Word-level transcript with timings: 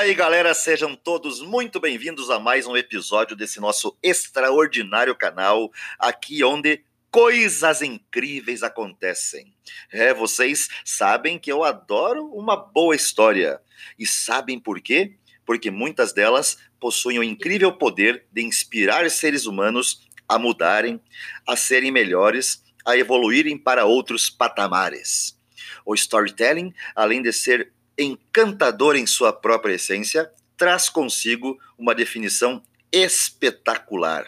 Daí, 0.00 0.14
galera, 0.14 0.54
sejam 0.54 0.94
todos 0.94 1.42
muito 1.42 1.80
bem-vindos 1.80 2.30
a 2.30 2.38
mais 2.38 2.68
um 2.68 2.76
episódio 2.76 3.34
desse 3.34 3.58
nosso 3.58 3.98
extraordinário 4.00 5.12
canal, 5.12 5.72
aqui 5.98 6.44
onde 6.44 6.84
coisas 7.10 7.82
incríveis 7.82 8.62
acontecem. 8.62 9.52
É, 9.92 10.14
vocês 10.14 10.68
sabem 10.84 11.36
que 11.36 11.50
eu 11.50 11.64
adoro 11.64 12.26
uma 12.26 12.54
boa 12.56 12.94
história. 12.94 13.60
E 13.98 14.06
sabem 14.06 14.60
por 14.60 14.80
quê? 14.80 15.16
Porque 15.44 15.68
muitas 15.68 16.12
delas 16.12 16.58
possuem 16.78 17.18
o 17.18 17.24
incrível 17.24 17.72
poder 17.72 18.24
de 18.30 18.42
inspirar 18.42 19.10
seres 19.10 19.46
humanos 19.46 20.08
a 20.28 20.38
mudarem, 20.38 21.00
a 21.44 21.56
serem 21.56 21.90
melhores, 21.90 22.62
a 22.86 22.96
evoluírem 22.96 23.58
para 23.58 23.84
outros 23.84 24.30
patamares. 24.30 25.36
O 25.84 25.92
storytelling, 25.92 26.72
além 26.94 27.20
de 27.20 27.32
ser 27.32 27.72
encantador 27.98 28.96
em 28.96 29.06
sua 29.06 29.32
própria 29.32 29.74
essência, 29.74 30.30
traz 30.56 30.88
consigo 30.88 31.58
uma 31.76 31.94
definição 31.94 32.62
espetacular. 32.92 34.26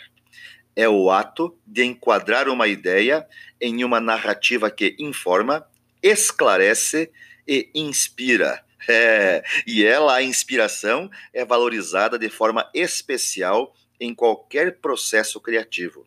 É 0.75 0.89
o 0.89 1.11
ato 1.11 1.57
de 1.67 1.85
enquadrar 1.85 2.49
uma 2.49 2.69
ideia 2.69 3.27
em 3.61 3.85
uma 3.85 4.01
narrativa 4.01 4.71
que 4.71 4.97
informa, 4.99 5.67
esclarece 6.03 7.11
e 7.47 7.71
inspira. 7.75 8.65
É, 8.89 9.45
e 9.67 9.85
ela, 9.85 10.17
a 10.17 10.23
inspiração, 10.23 11.11
é 11.35 11.45
valorizada 11.45 12.19
de 12.19 12.31
forma 12.31 12.69
especial 12.75 13.77
em 14.01 14.15
qualquer 14.15 14.79
processo 14.79 15.39
criativo. 15.39 16.07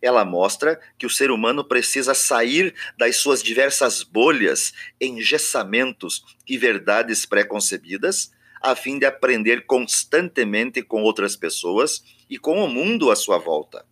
Ela 0.00 0.24
mostra 0.24 0.80
que 0.98 1.06
o 1.06 1.10
ser 1.10 1.30
humano 1.30 1.64
precisa 1.64 2.14
sair 2.14 2.74
das 2.96 3.16
suas 3.16 3.42
diversas 3.42 4.02
bolhas, 4.02 4.72
engessamentos 5.00 6.24
e 6.46 6.56
verdades 6.56 7.26
pré-concebidas, 7.26 8.32
a 8.62 8.74
fim 8.74 8.98
de 8.98 9.04
aprender 9.04 9.66
constantemente 9.66 10.82
com 10.82 11.02
outras 11.02 11.36
pessoas 11.36 12.02
e 12.30 12.38
com 12.38 12.64
o 12.64 12.68
mundo 12.68 13.10
à 13.10 13.16
sua 13.16 13.38
volta. 13.38 13.84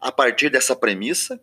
A 0.00 0.12
partir 0.12 0.50
dessa 0.50 0.76
premissa, 0.76 1.40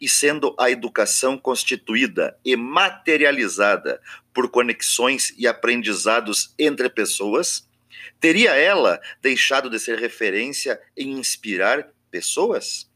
e 0.00 0.08
sendo 0.08 0.54
a 0.58 0.70
educação 0.70 1.38
constituída 1.38 2.38
e 2.44 2.54
materializada 2.56 4.00
por 4.32 4.50
conexões 4.50 5.34
e 5.38 5.46
aprendizados 5.46 6.54
entre 6.58 6.88
pessoas, 6.90 7.66
teria 8.20 8.54
ela 8.54 9.00
deixado 9.22 9.70
de 9.70 9.78
ser 9.78 9.98
referência 9.98 10.80
em 10.96 11.12
inspirar 11.12 11.88
pessoas? 12.10 12.90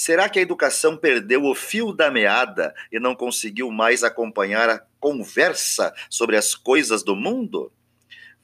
Será 0.00 0.28
que 0.28 0.38
a 0.38 0.42
educação 0.42 0.96
perdeu 0.96 1.44
o 1.44 1.56
fio 1.56 1.92
da 1.92 2.08
meada 2.08 2.72
e 2.92 3.00
não 3.00 3.16
conseguiu 3.16 3.68
mais 3.68 4.04
acompanhar 4.04 4.70
a 4.70 4.80
conversa 5.00 5.92
sobre 6.08 6.36
as 6.36 6.54
coisas 6.54 7.02
do 7.02 7.16
mundo? 7.16 7.72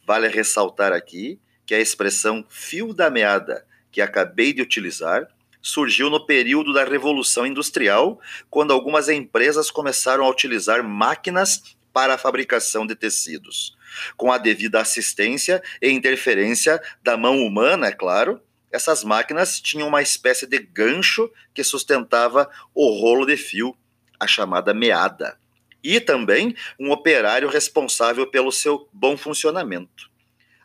Vale 0.05 0.27
ressaltar 0.27 0.93
aqui 0.93 1.39
que 1.65 1.73
a 1.73 1.79
expressão 1.79 2.45
fio 2.49 2.93
da 2.93 3.09
meada 3.09 3.65
que 3.93 4.01
acabei 4.01 4.53
de 4.53 4.63
utilizar 4.63 5.29
surgiu 5.63 6.11
no 6.11 6.27
período 6.27 6.73
da 6.73 6.83
Revolução 6.83 7.47
Industrial, 7.47 8.21
quando 8.51 8.73
algumas 8.73 9.09
empresas 9.09 9.71
começaram 9.71 10.25
a 10.25 10.29
utilizar 10.29 10.83
máquinas 10.83 11.77
para 11.93 12.15
a 12.15 12.19
fabricação 12.19 12.85
de 12.85 12.97
tecidos. 12.97 13.77
Com 14.17 14.33
a 14.33 14.39
devida 14.39 14.81
assistência 14.81 15.63
e 15.81 15.89
interferência 15.89 16.83
da 17.01 17.17
mão 17.17 17.47
humana, 17.47 17.87
é 17.87 17.93
claro, 17.93 18.43
essas 18.75 19.05
máquinas 19.05 19.61
tinham 19.61 19.87
uma 19.87 20.03
espécie 20.03 20.49
de 20.49 20.59
gancho 20.59 21.31
que 21.55 21.63
sustentava 21.63 22.51
o 22.75 22.91
rolo 22.99 23.25
de 23.25 23.37
fio, 23.37 23.77
a 24.19 24.27
chamada 24.27 24.75
meada, 24.75 25.39
e 25.83 26.01
também 26.01 26.57
um 26.81 26.91
operário 26.91 27.49
responsável 27.49 28.27
pelo 28.27 28.51
seu 28.51 28.89
bom 28.93 29.17
funcionamento. 29.17 30.11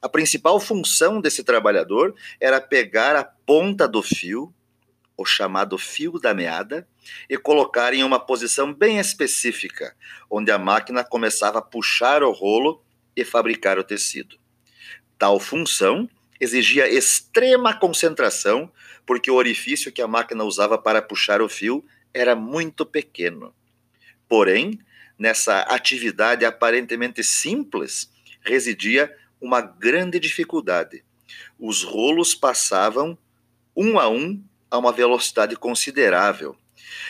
A 0.02 0.10
principal 0.10 0.60
função 0.60 1.22
desse 1.22 1.44
trabalhador 1.44 2.16
era 2.40 2.60
pegar 2.60 3.16
a 3.16 3.24
ponta 3.24 3.88
do 3.88 4.02
fio, 4.02 4.52
o 5.16 5.24
chamado 5.24 5.78
fio 5.78 6.14
da 6.14 6.34
meada, 6.34 6.88
e 7.30 7.38
colocar 7.38 7.94
em 7.94 8.04
uma 8.04 8.20
posição 8.20 8.74
bem 8.74 8.98
específica, 8.98 9.96
onde 10.28 10.50
a 10.50 10.58
máquina 10.58 11.04
começava 11.04 11.60
a 11.60 11.62
puxar 11.62 12.24
o 12.24 12.32
rolo 12.32 12.84
e 13.16 13.24
fabricar 13.24 13.78
o 13.78 13.84
tecido. 13.84 14.36
Tal 15.16 15.40
função 15.40 16.10
exigia 16.40 16.88
extrema 16.88 17.74
concentração, 17.74 18.72
porque 19.06 19.30
o 19.30 19.36
orifício 19.36 19.92
que 19.92 20.02
a 20.02 20.08
máquina 20.08 20.44
usava 20.44 20.78
para 20.78 21.02
puxar 21.02 21.42
o 21.42 21.50
fio 21.50 21.84
era 22.14 22.36
muito 22.36 22.86
pequeno. 22.86 23.54
Porém, 24.28 24.80
nessa 25.18 25.62
atividade 25.62 26.46
aparentemente 26.46 27.24
simples, 27.24 28.10
residia 28.42 29.14
uma 29.42 29.62
grande 29.62 30.20
dificuldade. 30.20 31.04
Os 31.60 31.84
rolos 31.84 32.34
passavam 32.34 33.18
um 33.76 34.00
a 34.00 34.10
um 34.10 34.42
a 34.72 34.78
uma 34.78 34.92
velocidade 34.92 35.56
considerável. 35.56 36.56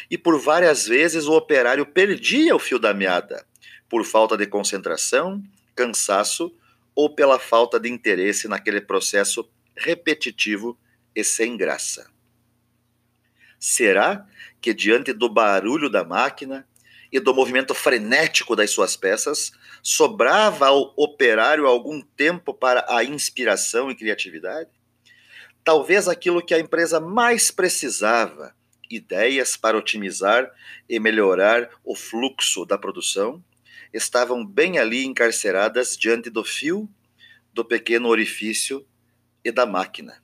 E 0.10 0.18
por 0.18 0.40
várias 0.40 0.88
vezes 0.88 1.26
o 1.26 1.34
operário 1.34 1.86
perdia 1.86 2.56
o 2.56 2.60
fio 2.60 2.80
da 2.80 2.94
meada, 2.94 3.46
por 3.88 4.06
falta 4.06 4.38
de 4.38 4.46
concentração, 4.48 5.44
cansaço 5.76 6.54
ou 7.00 7.10
pela 7.10 7.40
falta 7.40 7.80
de 7.80 7.88
interesse 7.88 8.46
naquele 8.50 8.82
processo 8.82 9.50
repetitivo 9.74 10.78
e 11.16 11.24
sem 11.24 11.56
graça. 11.56 12.12
Será 13.58 14.28
que, 14.60 14.74
diante 14.74 15.14
do 15.14 15.30
barulho 15.30 15.90
da 15.90 16.04
máquina 16.04 16.68
e 17.10 17.18
do 17.18 17.34
movimento 17.34 17.74
frenético 17.74 18.54
das 18.54 18.72
suas 18.72 18.98
peças, 18.98 19.54
sobrava 19.82 20.68
ao 20.68 20.94
operário 20.98 21.68
algum 21.68 22.02
tempo 22.02 22.54
para 22.54 22.86
a 22.90 23.02
inspiração 23.02 23.90
e 23.90 23.96
criatividade? 23.96 24.70
Talvez 25.64 26.06
aquilo 26.06 26.46
que 26.46 26.54
a 26.54 26.60
empresa 26.60 27.00
mais 27.00 27.50
precisava, 27.50 28.54
ideias 28.90 29.56
para 29.56 29.78
otimizar 29.78 30.52
e 30.90 31.00
melhorar 31.00 31.70
o 31.82 31.96
fluxo 31.96 32.66
da 32.66 32.78
produção, 32.78 33.42
estavam 33.94 34.46
bem 34.46 34.78
ali 34.78 35.06
encarceradas 35.06 35.98
diante 35.98 36.30
do 36.30 36.44
fio 36.44 36.90
do 37.54 37.66
pequeno 37.66 38.08
orifício 38.08 38.86
e 39.44 39.52
da 39.52 39.66
máquina. 39.66 40.22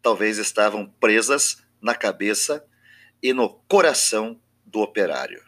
Talvez 0.00 0.38
estavam 0.38 0.86
presas 1.00 1.62
na 1.80 1.94
cabeça 1.94 2.64
e 3.22 3.32
no 3.32 3.48
coração 3.68 4.40
do 4.64 4.80
operário. 4.80 5.42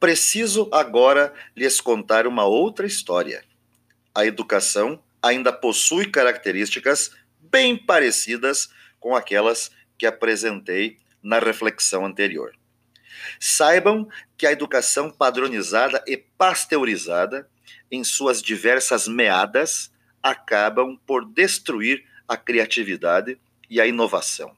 Preciso 0.00 0.68
agora 0.72 1.32
lhes 1.56 1.80
contar 1.80 2.26
uma 2.26 2.44
outra 2.44 2.86
história. 2.86 3.44
A 4.14 4.26
educação 4.26 5.02
ainda 5.22 5.52
possui 5.52 6.10
características 6.10 7.10
bem 7.40 7.76
parecidas 7.76 8.68
com 9.00 9.14
aquelas 9.14 9.70
que 9.96 10.06
apresentei 10.06 10.98
na 11.22 11.38
reflexão 11.38 12.04
anterior. 12.04 12.52
Saibam 13.40 14.08
que 14.36 14.46
a 14.46 14.52
educação 14.52 15.10
padronizada 15.10 16.02
e 16.06 16.16
pasteurizada, 16.16 17.48
em 17.90 18.04
suas 18.04 18.42
diversas 18.42 19.08
meadas, 19.08 19.90
acabam 20.22 20.98
por 21.06 21.24
destruir 21.24 22.04
a 22.26 22.36
criatividade 22.36 23.38
e 23.70 23.80
a 23.80 23.86
inovação, 23.86 24.54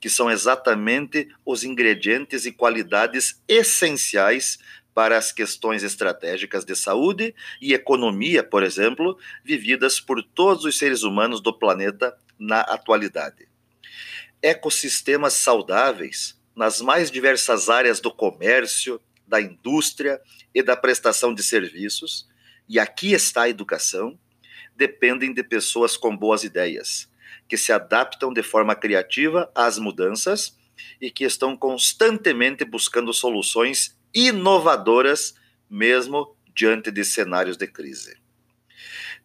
que 0.00 0.08
são 0.08 0.30
exatamente 0.30 1.28
os 1.44 1.64
ingredientes 1.64 2.46
e 2.46 2.52
qualidades 2.52 3.40
essenciais 3.48 4.58
para 4.94 5.16
as 5.16 5.32
questões 5.32 5.82
estratégicas 5.82 6.64
de 6.64 6.76
saúde 6.76 7.34
e 7.60 7.72
economia, 7.72 8.42
por 8.42 8.62
exemplo, 8.62 9.18
vividas 9.42 9.98
por 9.98 10.22
todos 10.22 10.64
os 10.64 10.76
seres 10.78 11.02
humanos 11.02 11.40
do 11.40 11.52
planeta 11.52 12.16
na 12.38 12.60
atualidade. 12.60 13.48
Ecossistemas 14.42 15.34
saudáveis 15.34 16.38
nas 16.54 16.80
mais 16.80 17.10
diversas 17.10 17.68
áreas 17.68 18.00
do 18.00 18.12
comércio, 18.12 19.00
da 19.26 19.40
indústria 19.40 20.20
e 20.54 20.62
da 20.62 20.76
prestação 20.76 21.34
de 21.34 21.42
serviços, 21.42 22.28
e 22.68 22.78
aqui 22.78 23.12
está 23.12 23.42
a 23.42 23.48
educação, 23.48 24.18
dependem 24.76 25.32
de 25.32 25.42
pessoas 25.42 25.96
com 25.96 26.16
boas 26.16 26.44
ideias, 26.44 27.10
que 27.48 27.56
se 27.56 27.72
adaptam 27.72 28.32
de 28.32 28.42
forma 28.42 28.74
criativa 28.74 29.50
às 29.54 29.78
mudanças 29.78 30.56
e 31.00 31.10
que 31.10 31.24
estão 31.24 31.56
constantemente 31.56 32.64
buscando 32.64 33.12
soluções 33.12 33.96
inovadoras, 34.14 35.34
mesmo 35.68 36.36
diante 36.54 36.90
de 36.90 37.04
cenários 37.04 37.56
de 37.56 37.66
crise. 37.66 38.16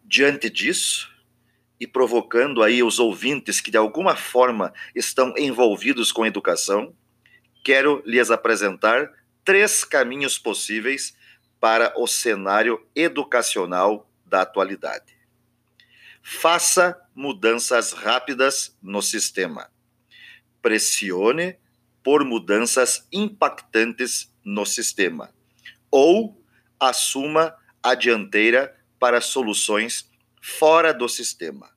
Diante 0.04 0.48
disso, 0.48 1.10
e 1.80 1.86
provocando 1.86 2.62
aí 2.62 2.82
os 2.82 2.98
ouvintes 2.98 3.60
que 3.60 3.70
de 3.70 3.76
alguma 3.76 4.16
forma 4.16 4.72
estão 4.94 5.34
envolvidos 5.36 6.10
com 6.10 6.26
educação, 6.26 6.94
quero 7.68 8.02
lhes 8.06 8.30
apresentar 8.30 9.12
três 9.44 9.84
caminhos 9.84 10.38
possíveis 10.38 11.14
para 11.60 11.92
o 12.00 12.06
cenário 12.06 12.82
educacional 12.96 14.10
da 14.24 14.40
atualidade. 14.40 15.14
Faça 16.22 16.98
mudanças 17.14 17.92
rápidas 17.92 18.74
no 18.80 19.02
sistema. 19.02 19.70
Pressione 20.62 21.58
por 22.02 22.24
mudanças 22.24 23.06
impactantes 23.12 24.32
no 24.42 24.64
sistema. 24.64 25.30
Ou 25.90 26.42
assuma 26.80 27.54
a 27.82 27.94
dianteira 27.94 28.74
para 28.98 29.20
soluções 29.20 30.10
fora 30.40 30.94
do 30.94 31.06
sistema. 31.06 31.70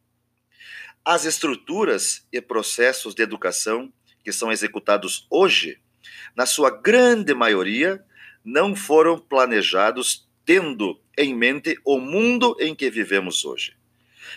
As 1.04 1.26
estruturas 1.26 2.26
e 2.32 2.40
processos 2.40 3.14
de 3.14 3.24
educação 3.24 3.92
que 4.24 4.32
são 4.32 4.52
executados 4.52 5.26
hoje, 5.30 5.80
na 6.36 6.46
sua 6.46 6.70
grande 6.70 7.34
maioria, 7.34 8.04
não 8.44 8.76
foram 8.76 9.18
planejados 9.18 10.28
tendo 10.46 11.00
em 11.18 11.36
mente 11.36 11.78
o 11.86 12.00
mundo 12.00 12.56
em 12.60 12.74
que 12.74 12.90
vivemos 12.90 13.46
hoje. 13.46 13.76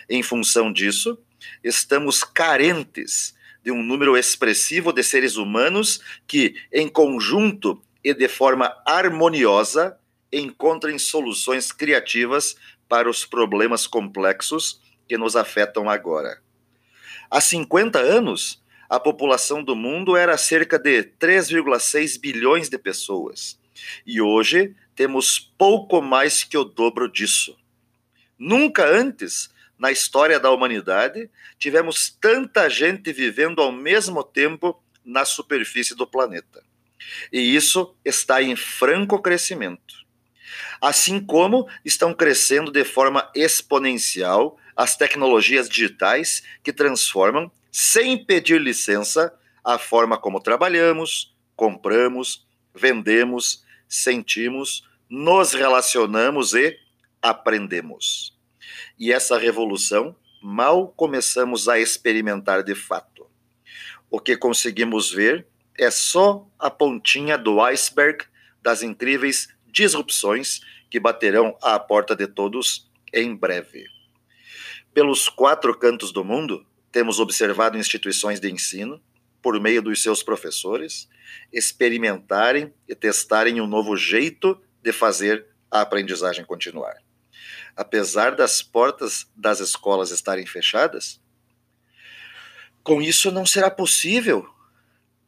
Em 0.09 0.21
função 0.21 0.71
disso, 0.71 1.17
estamos 1.63 2.23
carentes 2.23 3.35
de 3.63 3.71
um 3.71 3.81
número 3.81 4.15
expressivo 4.15 4.93
de 4.93 5.01
seres 5.03 5.37
humanos 5.37 5.99
que, 6.27 6.55
em 6.71 6.87
conjunto 6.87 7.81
e 8.03 8.13
de 8.13 8.27
forma 8.27 8.75
harmoniosa, 8.85 9.97
encontrem 10.31 10.99
soluções 10.99 11.71
criativas 11.71 12.55
para 12.87 13.09
os 13.09 13.25
problemas 13.25 13.87
complexos 13.87 14.79
que 15.07 15.17
nos 15.17 15.35
afetam 15.35 15.89
agora. 15.89 16.39
Há 17.29 17.41
50 17.41 17.99
anos, 17.99 18.61
a 18.89 18.99
população 18.99 19.63
do 19.63 19.75
mundo 19.75 20.15
era 20.15 20.37
cerca 20.37 20.77
de 20.77 21.03
3,6 21.03 22.19
bilhões 22.19 22.69
de 22.69 22.77
pessoas. 22.77 23.59
E 24.05 24.21
hoje 24.21 24.75
temos 24.95 25.39
pouco 25.57 26.01
mais 26.01 26.43
que 26.43 26.57
o 26.57 26.63
dobro 26.63 27.11
disso. 27.11 27.57
Nunca 28.37 28.85
antes, 28.85 29.49
na 29.77 29.91
história 29.91 30.39
da 30.39 30.51
humanidade, 30.51 31.29
tivemos 31.57 32.09
tanta 32.09 32.69
gente 32.69 33.11
vivendo 33.11 33.61
ao 33.61 33.71
mesmo 33.71 34.23
tempo 34.23 34.81
na 35.03 35.25
superfície 35.25 35.95
do 35.95 36.07
planeta. 36.07 36.63
E 37.31 37.55
isso 37.55 37.95
está 38.03 38.41
em 38.41 38.55
franco 38.55 39.21
crescimento. 39.21 40.05
Assim 40.81 41.19
como 41.19 41.67
estão 41.83 42.13
crescendo 42.13 42.71
de 42.71 42.83
forma 42.83 43.29
exponencial 43.35 44.57
as 44.75 44.97
tecnologias 44.97 45.69
digitais 45.69 46.43
que 46.63 46.73
transformam, 46.73 47.51
sem 47.71 48.17
pedir 48.23 48.59
licença, 48.59 49.33
a 49.63 49.79
forma 49.79 50.17
como 50.17 50.39
trabalhamos, 50.39 51.35
compramos, 51.55 52.45
vendemos, 52.73 53.63
sentimos, 53.87 54.87
nos 55.09 55.53
relacionamos 55.53 56.53
e 56.53 56.77
aprendemos. 57.21 58.37
E 58.99 59.11
essa 59.11 59.37
revolução 59.37 60.15
mal 60.41 60.89
começamos 60.89 61.67
a 61.67 61.79
experimentar 61.79 62.63
de 62.63 62.75
fato. 62.75 63.27
O 64.09 64.19
que 64.19 64.37
conseguimos 64.37 65.11
ver 65.11 65.47
é 65.77 65.89
só 65.89 66.47
a 66.59 66.69
pontinha 66.69 67.37
do 67.37 67.61
iceberg 67.61 68.25
das 68.61 68.83
incríveis 68.83 69.49
disrupções 69.65 70.61
que 70.89 70.99
baterão 70.99 71.57
à 71.61 71.79
porta 71.79 72.15
de 72.15 72.27
todos 72.27 72.89
em 73.11 73.35
breve. 73.35 73.94
Pelos 74.95 75.27
quatro 75.27 75.77
cantos 75.77 76.13
do 76.13 76.23
mundo, 76.23 76.65
temos 76.89 77.19
observado 77.19 77.77
instituições 77.77 78.39
de 78.39 78.49
ensino, 78.49 79.03
por 79.41 79.59
meio 79.59 79.81
dos 79.81 80.01
seus 80.01 80.23
professores, 80.23 81.09
experimentarem 81.51 82.73
e 82.87 82.95
testarem 82.95 83.59
um 83.59 83.67
novo 83.67 83.97
jeito 83.97 84.57
de 84.81 84.93
fazer 84.93 85.47
a 85.69 85.81
aprendizagem 85.81 86.45
continuar. 86.45 86.95
Apesar 87.75 88.37
das 88.37 88.61
portas 88.61 89.29
das 89.35 89.59
escolas 89.59 90.11
estarem 90.11 90.45
fechadas, 90.45 91.19
com 92.81 93.01
isso 93.01 93.29
não 93.33 93.45
será 93.45 93.69
possível 93.69 94.47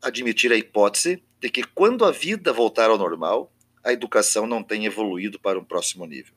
admitir 0.02 0.50
a 0.54 0.56
hipótese 0.56 1.22
de 1.42 1.50
que, 1.50 1.64
quando 1.64 2.06
a 2.06 2.12
vida 2.12 2.54
voltar 2.54 2.90
ao 2.90 2.98
normal, 2.98 3.54
a 3.84 3.92
educação 3.92 4.48
não 4.48 4.64
tenha 4.64 4.88
evoluído 4.88 5.38
para 5.38 5.60
um 5.60 5.66
próximo 5.66 6.06
nível. 6.06 6.37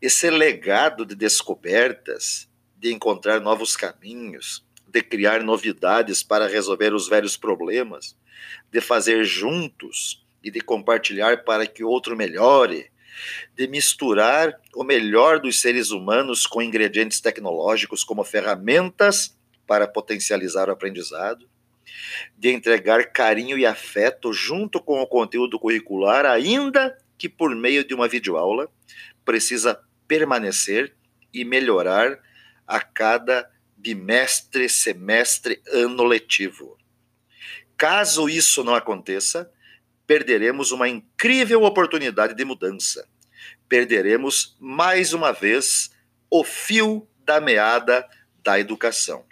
Esse 0.00 0.30
legado 0.30 1.04
de 1.04 1.14
descobertas, 1.14 2.48
de 2.76 2.92
encontrar 2.92 3.40
novos 3.40 3.76
caminhos, 3.76 4.64
de 4.86 5.02
criar 5.02 5.42
novidades 5.42 6.22
para 6.22 6.46
resolver 6.46 6.94
os 6.94 7.08
velhos 7.08 7.36
problemas, 7.36 8.16
de 8.70 8.80
fazer 8.80 9.24
juntos 9.24 10.24
e 10.42 10.50
de 10.50 10.60
compartilhar 10.60 11.44
para 11.44 11.66
que 11.66 11.82
outro 11.82 12.16
melhore, 12.16 12.90
de 13.54 13.66
misturar 13.66 14.60
o 14.74 14.84
melhor 14.84 15.40
dos 15.40 15.60
seres 15.60 15.90
humanos 15.90 16.46
com 16.46 16.62
ingredientes 16.62 17.20
tecnológicos 17.20 18.04
como 18.04 18.22
ferramentas 18.22 19.36
para 19.66 19.88
potencializar 19.88 20.68
o 20.68 20.72
aprendizado, 20.72 21.48
de 22.36 22.50
entregar 22.50 23.12
carinho 23.12 23.58
e 23.58 23.66
afeto 23.66 24.32
junto 24.32 24.80
com 24.80 25.00
o 25.00 25.06
conteúdo 25.06 25.58
curricular, 25.58 26.26
ainda 26.26 26.96
que 27.18 27.28
por 27.28 27.54
meio 27.54 27.84
de 27.84 27.94
uma 27.94 28.06
videoaula, 28.06 28.70
precisa 29.26 29.78
permanecer 30.08 30.94
e 31.34 31.44
melhorar 31.44 32.18
a 32.66 32.80
cada 32.80 33.50
bimestre, 33.76 34.68
semestre, 34.68 35.60
ano 35.70 36.04
letivo. 36.04 36.78
Caso 37.76 38.28
isso 38.28 38.64
não 38.64 38.74
aconteça, 38.74 39.50
perderemos 40.06 40.72
uma 40.72 40.88
incrível 40.88 41.62
oportunidade 41.64 42.34
de 42.34 42.44
mudança. 42.44 43.06
Perderemos 43.68 44.56
mais 44.58 45.12
uma 45.12 45.32
vez 45.32 45.90
o 46.30 46.42
fio 46.42 47.06
da 47.24 47.40
meada 47.40 48.08
da 48.42 48.58
educação. 48.58 49.26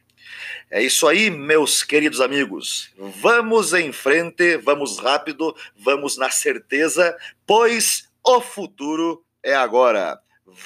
É 0.71 0.83
isso 0.83 1.07
aí, 1.07 1.31
meus 1.31 1.83
queridos 1.83 2.21
amigos. 2.21 2.93
Vamos 2.99 3.73
em 3.73 3.93
frente, 3.93 4.57
vamos 4.57 4.99
rápido, 4.99 5.55
vamos 5.77 6.17
na 6.17 6.31
certeza, 6.31 7.17
pois 7.47 8.11
o 8.25 8.41
futuro 8.41 9.25
é 9.45 9.55
agora. 9.55 10.19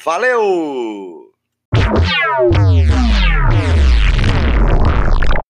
Valeu! 0.04 1.32